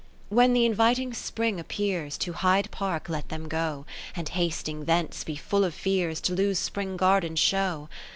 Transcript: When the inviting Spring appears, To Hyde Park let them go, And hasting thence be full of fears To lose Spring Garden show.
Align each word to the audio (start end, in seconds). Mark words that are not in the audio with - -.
When 0.29 0.53
the 0.53 0.65
inviting 0.65 1.13
Spring 1.13 1.59
appears, 1.59 2.17
To 2.17 2.33
Hyde 2.33 2.71
Park 2.71 3.07
let 3.07 3.29
them 3.29 3.47
go, 3.47 3.85
And 4.15 4.29
hasting 4.29 4.85
thence 4.85 5.23
be 5.23 5.35
full 5.35 5.63
of 5.63 5.75
fears 5.75 6.19
To 6.21 6.33
lose 6.33 6.57
Spring 6.57 6.97
Garden 6.97 7.35
show. 7.35 7.87